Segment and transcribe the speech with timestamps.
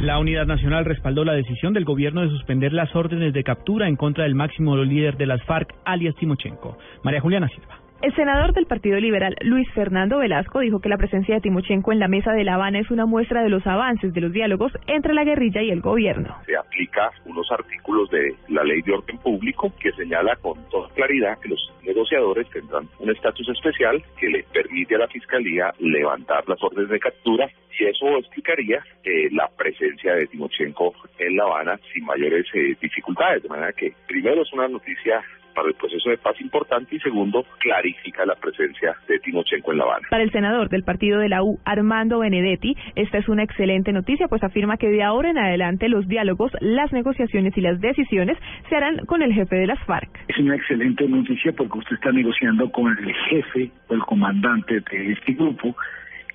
[0.00, 3.96] La Unidad Nacional respaldó la decisión del gobierno de suspender las órdenes de captura en
[3.96, 6.78] contra del máximo líder de las FARC, alias Timochenko.
[7.04, 7.80] María Juliana Silva.
[8.02, 11.98] El senador del Partido Liberal, Luis Fernando Velasco, dijo que la presencia de Timochenko en
[11.98, 15.12] la mesa de La Habana es una muestra de los avances de los diálogos entre
[15.12, 16.34] la guerrilla y el gobierno.
[16.46, 21.38] Se aplica unos artículos de la ley de orden público que señala con toda claridad
[21.40, 26.62] que los negociadores tendrán un estatus especial que le permite a la Fiscalía levantar las
[26.62, 32.06] órdenes de captura y eso explicaría eh, la presencia de Timochenko en La Habana sin
[32.06, 33.42] mayores eh, dificultades.
[33.42, 35.22] De manera que primero es una noticia
[35.60, 39.84] para el proceso de paz importante y segundo, clarifica la presencia de Timochenko en La
[39.84, 40.06] Habana.
[40.08, 44.26] Para el senador del partido de la U, Armando Benedetti, esta es una excelente noticia,
[44.26, 48.38] pues afirma que de ahora en adelante los diálogos, las negociaciones y las decisiones
[48.70, 50.08] se harán con el jefe de las FARC.
[50.28, 55.12] Es una excelente noticia porque usted está negociando con el jefe o el comandante de
[55.12, 55.76] este grupo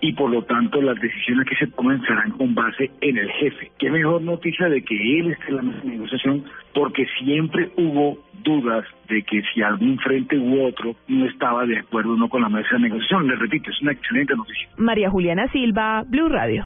[0.00, 3.70] y por lo tanto las decisiones que se tomen serán con base en el jefe.
[3.78, 9.22] Qué mejor noticia de que él esté en la negociación porque siempre hubo dudas de
[9.22, 12.80] que si algún frente u otro no estaba de acuerdo uno con la mesa de
[12.80, 13.26] negociación.
[13.26, 14.68] Le repito, es una excelente noticia.
[14.76, 16.64] María Juliana Silva, Blue Radio.